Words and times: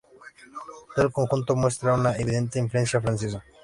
Todo 0.95 1.05
el 1.05 1.11
conjunto 1.13 1.55
muestra 1.55 1.93
una 1.93 2.15
evidente 2.17 2.57
influencia 2.57 2.99
francesa. 2.99 3.43